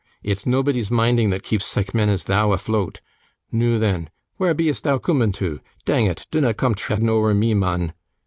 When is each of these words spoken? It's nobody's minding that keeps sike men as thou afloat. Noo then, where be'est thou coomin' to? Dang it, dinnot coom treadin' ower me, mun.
It's 0.23 0.47
nobody's 0.47 0.89
minding 0.89 1.29
that 1.29 1.43
keeps 1.43 1.63
sike 1.63 1.93
men 1.93 2.09
as 2.09 2.23
thou 2.23 2.53
afloat. 2.53 3.01
Noo 3.51 3.77
then, 3.77 4.09
where 4.37 4.55
be'est 4.55 4.81
thou 4.83 4.97
coomin' 4.97 5.31
to? 5.33 5.59
Dang 5.85 6.07
it, 6.07 6.25
dinnot 6.31 6.57
coom 6.57 6.73
treadin' 6.73 7.07
ower 7.07 7.35
me, 7.35 7.53
mun. 7.53 7.93